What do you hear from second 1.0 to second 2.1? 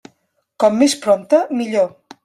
prompte millor.